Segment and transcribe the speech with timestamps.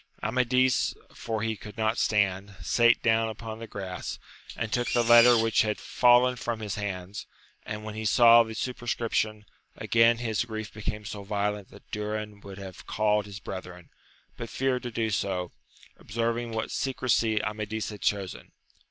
[0.23, 4.17] Amadis, for he could not stand, sate down upon the grass,
[4.57, 7.27] and took the letter which had fallen from his hands,
[7.67, 9.45] and, when he saw the superscription,
[9.77, 13.91] again his grief became so violent that Durin would have called his brethren,
[14.37, 15.51] but feared to do so,
[15.99, 18.53] observing what secresy Amadis had chosen.